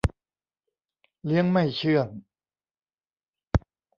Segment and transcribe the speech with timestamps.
[1.25, 2.07] เลี้ยงไม่เชื่อง